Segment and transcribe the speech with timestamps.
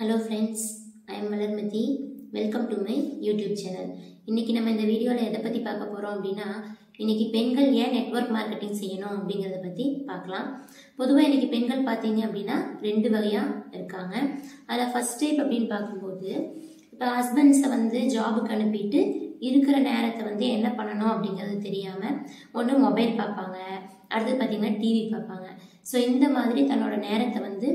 [0.00, 0.62] Hello friends
[1.10, 1.82] I am Malarmathi
[2.36, 3.90] welcome to my YouTube channel
[4.28, 6.46] இன்றைக்கி நம்ம இந்த வீடியோவில் எதை பற்றி பார்க்க போகிறோம் அப்படின்னா
[7.02, 10.46] இன்றைக்கி பெண்கள் ஏன் நெட்வொர்க் மார்க்கெட்டிங் செய்யணும் அப்படிங்கிறத பற்றி பார்க்கலாம்.
[11.00, 14.14] பொதுவாக இன்றைக்கி பெண்கள் பார்த்தீங்க அப்படின்னா ரெண்டு வகையாக இருக்காங்க.
[14.70, 16.30] அதில் ஃபஸ்ட் டைப் அப்படின்னு பார்க்கும்போது
[16.92, 19.02] இப்போ ஹஸ்பண்ட்ஸை வந்து ஜாபுக்கு அனுப்பிட்டு
[19.50, 22.18] இருக்கிற நேரத்தை வந்து என்ன பண்ணணும் அப்படிங்கிறது தெரியாமல்
[22.58, 23.58] ஒன்று மொபைல் பார்ப்பாங்க
[24.14, 25.46] அடுத்து பார்த்தீங்கன்னா டிவி பார்ப்பாங்க.
[25.90, 27.68] ஸோ இந்த மாதிரி தன்னோட நேரத்தை வந்து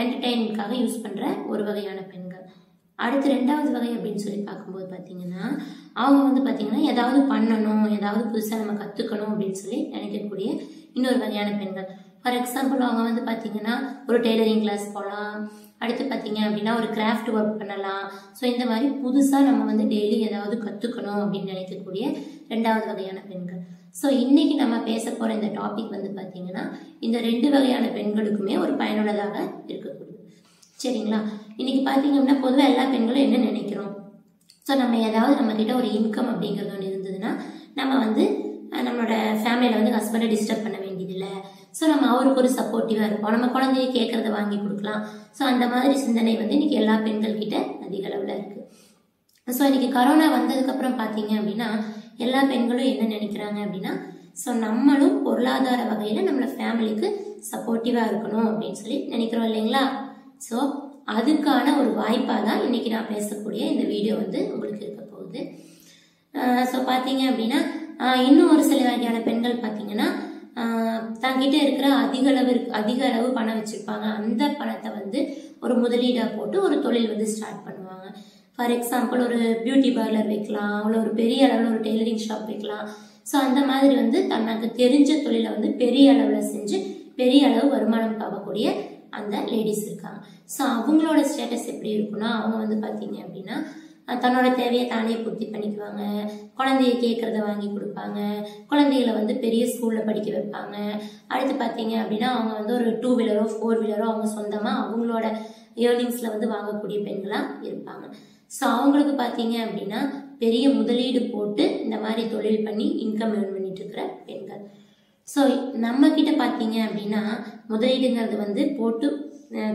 [0.00, 2.44] என்டர்டெயின்மெண்ட்காக யூஸ் பண்ணுற ஒரு வகையான பெண்கள்.
[2.98, 5.42] அடுத்து ரெண்டாவது வகை அப்படின்னு சொல்லி பார்க்கும்போது பார்த்தீங்கன்னா
[6.02, 10.48] அவங்க வந்து பார்த்தீங்கன்னா ஏதாவது பண்ணணும் ஏதாவது புதுசாக நம்ம கற்றுக்கணும் அப்படின்னு சொல்லி நினைக்கக்கூடிய
[10.96, 11.88] இன்னொரு வகையான பெண்கள்.
[12.22, 13.74] ஃபார் எக்ஸாம்பிள் அவங்க வந்து பார்த்தீங்கன்னா
[14.08, 15.36] ஒரு டெய்லரிங் கிளாஸ் போகலாம்
[15.82, 18.04] அடுத்து பார்த்தீங்க அப்படின்னா ஒரு கிராஃப்ட் ஒர்க் பண்ணலாம்.
[18.38, 22.04] ஸோ இந்த மாதிரி புதுசாக நம்ம வந்து டெய்லி ஏதாவது கற்றுக்கணும் அப்படின்னு நினைக்கக்கூடிய
[22.52, 23.62] ரெண்டாவது வகையான பெண்கள்.
[24.00, 26.64] ஸோ இன்னைக்கு நம்ம பேச போகிற இந்த டாபிக் வந்து பார்த்தீங்கன்னா
[27.06, 29.36] இந்த ரெண்டு வகையான பெண்களுக்குமே ஒரு பயனுள்ளதாக
[29.70, 30.16] இருக்கக்கூடியது
[30.82, 31.20] சரிங்களா?
[31.60, 33.92] இன்னைக்கு பார்த்தீங்க அப்படின்னா பொதுவாக எல்லா பெண்களும் என்ன நினைக்கிறோம்?
[34.66, 37.30] ஸோ நம்ம ஏதாவது நம்ம கிட்ட ஒரு இன்கம் அப்படிங்கிறது ஒன்று இருந்ததுன்னா
[37.78, 38.24] நம்ம வந்து
[38.84, 41.32] நம்மளோட ஃபேமிலியில் வந்து ஹஸ்பண்டை டிஸ்டர்ப் பண்ண வேண்டியதில்லை.
[41.78, 43.34] ஸோ நம்ம அவருக்கு ஒரு சப்போர்ட்டிவாக இருப்போம்.
[43.36, 45.02] நம்ம குழந்தைய கேட்குறத வாங்கி கொடுக்கலாம்.
[45.38, 48.64] ஸோ அந்த மாதிரி சிந்தனை வந்து இன்னைக்கு எல்லா பெண்கள் கிட்ட அதிக அளவில் இருக்குது
[49.48, 51.68] ஸோ இன்னைக்கு கரோனா வந்ததுக்கப்புறம் பார்த்தீங்க அப்படின்னா
[52.18, 53.92] எல்லா பெண்களும் என்ன நினைக்கிறாங்க அப்படின்னா
[54.42, 57.08] ஸோ நம்மளும் பொருளாதார வகையில் நம்மளை ஃபேமிலிக்கு
[57.50, 59.82] சப்போர்ட்டிவாக இருக்கணும் அப்படின்னு சொல்லி நினைக்கிறோம் இல்லைங்களா?
[60.46, 60.56] ஸோ
[61.14, 65.40] அதுக்கான ஒரு வாய்ப்பாக தான் இன்னைக்கு நான் பேசக்கூடிய இந்த வீடியோ வந்து உங்களுக்கு இருக்க போகுது.
[66.70, 67.60] ஸோ பார்த்தீங்க அப்படின்னா
[68.26, 70.08] இன்னும் ஒரு சில வகையான பெண்கள் பார்த்தீங்கன்னா
[71.20, 74.06] தங்கிட்ட இருக்கிற அதிக அளவு இருக்கு- அதிக அளவு பணம் வச்சுருப்பாங்க.
[74.20, 75.18] அந்த பணத்தை வந்து
[75.60, 77.77] ஒரு முதலீடாக போட்டு ஒரு தொழில் வந்து ஸ்டார்ட் பண்ணுவாங்க
[78.58, 82.86] ஃபார் எக்ஸாம்பிள் ஒரு பியூட்டி பார்லர் வைக்கலாம் அவ்வளோ ஒரு பெரிய அளவில் ஒரு டெய்லரிங் ஷாப் வைக்கலாம்.
[83.30, 86.78] ஸோ அந்த மாதிரி வந்து தனக்கு தெரிஞ்ச தொழிலை வந்து பெரிய அளவில் செஞ்சு
[87.20, 88.66] பெரிய அளவு வருமானம் பார்க்கக்கூடிய
[89.18, 90.18] அந்த லேடிஸ் இருக்காங்க.
[90.54, 93.58] ஸோ அவங்களோட ஸ்டேட்டஸ் எப்படி இருக்குன்னா அவங்க வந்து பார்த்தீங்க அப்படின்னா
[94.24, 96.02] தன்னோட தேவையை தானே பூர்த்தி பண்ணிக்குவாங்க.
[96.58, 98.18] குழந்தைய கேட்குறத வாங்கி கொடுப்பாங்க.
[98.70, 100.76] குழந்தைகளை வந்து பெரிய ஸ்கூலில் படிக்க வைப்பாங்க.
[101.32, 105.26] அடுத்து பார்த்தீங்க அப்படின்னா அவங்க வந்து ஒரு டூ வீலரோ ஃபோர் வீலரோ அவங்க சொந்தமாக அவங்களோட
[105.86, 108.06] ஏர்னிங்ஸில் வந்து வாங்கக்கூடிய பெண்களாக இருப்பாங்க.
[108.56, 110.00] ஸோ அவங்களுக்கு பார்த்தீங்க அப்படின்னா
[110.42, 114.62] பெரிய முதலீடு போட்டு இந்த மாதிரி தொழில் பண்ணி இன்கம் ஏர்ன் பண்ணிட்டு இருக்கிற பெண்கள்.
[115.28, 115.40] ஸோ
[115.86, 117.22] நம்ம கிட்ட பார்த்தீங்க அப்படின்னா
[117.72, 119.08] முதலீடுங்கிறது வந்து போட்டு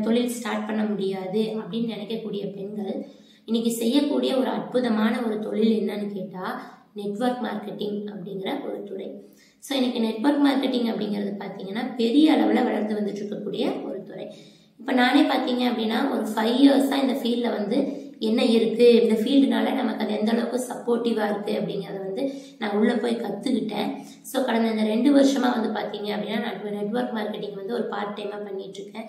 [0.06, 2.96] தொழில் ஸ்டார்ட் பண்ண முடியாது அப்படின்னு நினைக்கக்கூடிய பெண்கள்
[3.48, 6.54] இன்னைக்கு செய்யக்கூடிய ஒரு அற்புதமான ஒரு தொழில் என்னன்னு கேட்டால்
[7.00, 9.08] நெட்வொர்க் மார்க்கெட்டிங் அப்படிங்கிற ஒரு துறை.
[9.64, 14.26] ஸோ இன்னைக்கு நெட்வொர்க் மார்க்கெட்டிங் அப்படிங்கிறது பார்த்தீங்கன்னா பெரிய அளவில் வளர்ந்து வந்துட்டு இருக்கக்கூடிய ஒரு துறை.
[14.80, 17.78] இப்போ நானே பார்த்தீங்க அப்படின்னா ஒரு ஃபைவ் இயர்ஸாக இந்த ஃபீல்டில் வந்து
[18.22, 22.24] என்ன இருக்குது இந்த ஃபீல்டுனால நமக்கு அது எந்த அளவுக்கு சப்போர்ட்டிவாக இருக்குது அப்படிங்கிறத வந்து
[22.60, 23.90] நான் உள்ளே போய் கற்றுக்கிட்டேன்
[24.32, 28.42] ஸோ கடந்த இந்த ரெண்டு வருஷமாக வந்து பார்த்தீங்க அப்படின்னா நான் நெட்ஒர்க் மார்க்கெட்டிங் வந்து ஒரு பார்ட் டைமாக
[28.48, 29.08] பண்ணிகிட்ருக்கேன்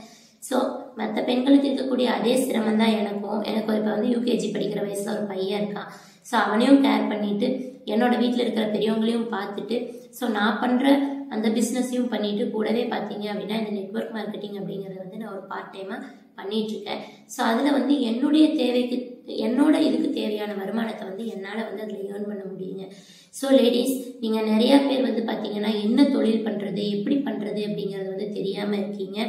[0.48, 0.56] ஸோ
[1.00, 3.40] மற்ற பெண்களுக்கு இருக்கக்கூடிய அதே சிரமம் தான் எனக்கும்.
[3.50, 5.90] எனக்கு இப்போ வந்து யூகேஜி படிக்கிற வயசில் ஒரு பையன் இருக்கான்.
[6.28, 7.48] ஸோ அவனையும் கேர் பண்ணிட்டு
[7.92, 9.76] என்னோட வீட்டில் இருக்கிற பெரியவங்களையும் பார்த்துட்டு
[10.18, 10.86] ஸோ நான் பண்ணுற
[11.34, 15.98] அந்த பிஸ்னஸையும் பண்ணிட்டு கூடவே பார்த்தீங்க அப்படின்னா இந்த நெட்ஒர்க் மார்க்கெட்டிங் அப்படிங்கிறத வந்து நான் ஒரு பார்ட் டைமாக
[16.38, 17.02] பண்ணிகிட்ருக்கேன்
[17.34, 18.96] ஸோ அதில் வந்து என்னுடைய தேவைக்கு
[19.46, 22.84] என்னோட இதுக்கு தேவையான வருமானத்தை வந்து என்னால் வந்து அதில் ஏர்ன் பண்ண முடியுங்க.
[23.38, 28.80] ஸோ லேடிஸ் நீங்கள் நிறையா பேர் வந்து பார்த்தீங்கன்னா என்ன தொழில் பண்ணுறது எப்படி பண்ணுறது அப்படிங்கிறது வந்து தெரியாமல்
[28.82, 29.20] இருக்கீங்க.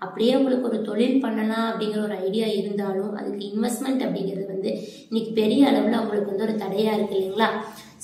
[0.00, 4.70] அப்படியே உங்களுக்கு ஒரு தொழில் பண்ணலாம் அப்படிங்கிற ஒரு ஐடியா இருந்தாலும் அதுக்கு இன்வெஸ்ட்மெண்ட் அப்படிங்கிறது வந்து
[5.08, 7.48] இன்னைக்கு பெரிய அளவில் உங்களுக்கு வந்து ஒரு தடையாக இருக்கு இல்லைங்களா?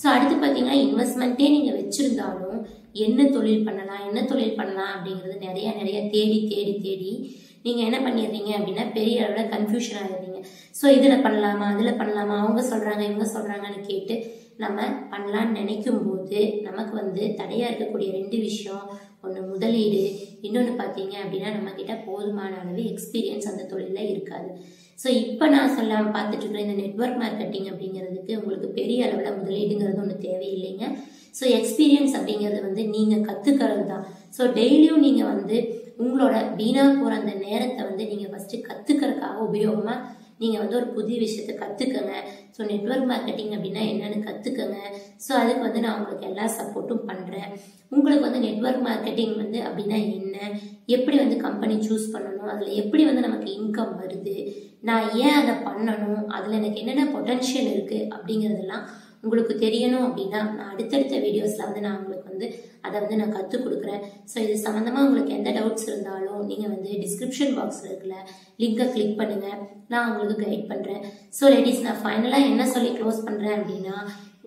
[0.01, 2.59] ஸோ அடுத்து பார்த்தீங்கன்னா இன்வெஸ்ட்மெண்ட்டே நீங்கள் வச்சுருந்தாலும்
[3.05, 7.12] என்ன தொழில் பண்ணலாம் என்ன தொழில் பண்ணலாம் அப்படிங்கிறது நிறைய நிறைய தேடி தேடி தேடி
[7.65, 10.41] நீங்கள் என்ன பண்ணிடுறீங்க அப்படின்னா பெரிய அளவில் கன்ஃபியூஷன் ஆகிடுறீங்க
[10.75, 14.17] ஸோ இதில் பண்ணலாமா அதில் பண்ணலாமா அவங்க சொல்கிறாங்க இவங்க சொல்கிறாங்கன்னு கேட்டு
[14.59, 14.79] நம்ம
[15.11, 18.85] பண்ணலான்னு நினைக்கும் போது நமக்கு வந்து தடையாக இருக்கக்கூடிய ரெண்டு விஷயம்
[19.26, 20.03] ஒன்று முதலீடு
[20.47, 24.50] இன்னொன்று பார்த்தீங்க அப்படின்னா நம்மக்கிட்ட போதுமான அளவு எக்ஸ்பீரியன்ஸ் அந்த தொழிலில் இருக்காது.
[25.03, 30.16] ஸோ இப்போ நான் சொல்ல பார்த்துட்டு இருக்கிற இந்த நெட்வொர்க் மார்க்கெட்டிங் அப்படிங்கிறதுக்கு உங்களுக்கு பெரிய அளவில் முதலீடுங்கிறது ஒன்று
[30.28, 30.84] தேவையில்லைங்க.
[31.38, 34.04] ஸோ எக்ஸ்பீரியன்ஸ் அப்படிங்கிறது வந்து நீங்கள் கற்றுக்கிறது தான்.
[34.37, 35.56] ஸோ டெய்லியும் நீங்கள் வந்து
[36.05, 40.00] உங்களோட வீணாக போகிற அந்த நேரத்தை வந்து நீங்கள் ஃபஸ்ட்டு கற்றுக்கிறதுக்காக உபயோகமாக
[40.41, 42.15] நீங்கள் வந்து ஒரு புதிய விஷயத்த கற்றுக்கங்க
[42.56, 44.79] ஸோ நெட்வொர்க் மார்க்கெட்டிங் அப்படின்னா என்னன்னு கற்றுக்கங்க
[45.27, 47.50] ஸோ அதுக்கு வந்து நான் உங்களுக்கு எல்லா சப்போர்ட்டும் பண்ணுறேன்
[47.93, 50.37] உங்களுக்கு வந்து நெட்ஒர்க் மார்க்கெட்டிங் வந்து அப்படின்னா என்ன?
[50.88, 52.49] எப்படி வந்து கம்பெனி சூஸ் பண்ணணும்?
[52.49, 54.37] அதில் எப்படி வந்து நமக்கு இன்கம் வருது?
[54.83, 56.23] நான் ஏன் அதை பண்ணணும்?
[56.29, 58.87] அதில் எனக்கு என்னென்ன பொட்டன்ஷியல் இருக்குது அப்படிங்கிறதெல்லாம்
[59.25, 62.49] உங்களுக்கு தெரியணும் அப்படின்னா நான் அடுத்தடுத்த வீடியோஸில் வந்து நான் உங்களுக்கு வந்து
[62.87, 64.03] அதை வந்து நான் கற்றுக் கொடுக்குறேன்.
[64.33, 68.19] ஸோ இது சம்மந்தமாக உங்களுக்கு எந்த டவுட்ஸ் இருந்தாலும் நீங்கள் வந்து டிஸ்கிரிப்ஷன் பாக்ஸில் இருக்குல்ல
[68.62, 69.61] லிங்கை கிளிக் பண்ணுங்கள்
[69.94, 71.03] நான் உங்களுக்கு கைட் பண்ணுறேன்
[71.38, 73.99] ஸோ லேடிஸ் நான் ஃபைனலாக என்ன சொல்லி க்ளோஸ் பண்ணுறேன் அப்படின்னா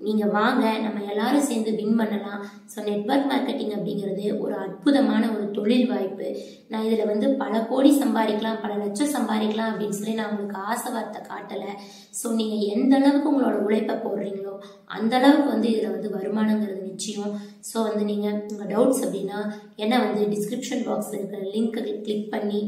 [0.07, 2.43] நீங்கள் வாங்க நம்ம எல்லாரும் சேர்ந்து வின் பண்ணலாம்.
[2.71, 6.27] ஸோ நெட்வொர்க் மார்க்கெட்டிங் அப்படிங்கிறது ஒரு அற்புதமான ஒரு தொழில் வாய்ப்பு.
[6.71, 11.21] நான் இதில் வந்து பல கோடி சம்பாதிக்கலாம் பல லட்சம் சம்பாதிக்கலாம் அப்படின்னு சொல்லி நான் உங்களுக்கு ஆசை வார்த்தை
[11.31, 11.71] காட்டலை.
[12.19, 14.53] ஸோ நீங்கள் எந்த அளவுக்கு உங்களோட உழைப்பை போடுறீங்களோ
[14.97, 17.33] அந்த அளவுக்கு வந்து இதில் வந்து வருமானங்கிறது நிச்சயம்
[17.69, 19.39] ஸோ வந்து நீங்கள் உங்கள் டவுட்ஸ் அப்படின்னா
[19.83, 22.61] என்ன வந்து டிஸ்கிரிப்ஷன் பாக்ஸில் இருக்கிற லிங்க்கை கிளிக் பண்ணி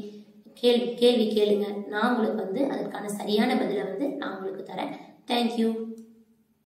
[0.61, 1.67] கேள்வி கேள்வி கேளுங்க.
[1.91, 4.91] நான் உங்களுக்கு வந்து அதற்கான சரியான பதிலை வந்து நான் உங்களுக்கு தரேன்.
[5.29, 5.69] தேங்க்யூ